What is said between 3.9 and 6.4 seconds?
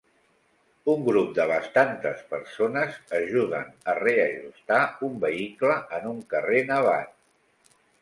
a reajustar un vehicle en un